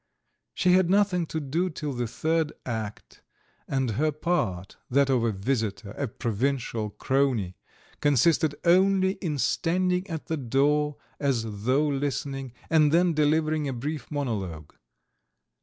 [0.55, 3.21] She had nothing to do till the third act,
[3.67, 7.55] and her part, that of a visitor, a provincial crony,
[7.99, 14.09] consisted only in standing at the door as though listening, and then delivering a brief
[14.09, 14.73] monologue.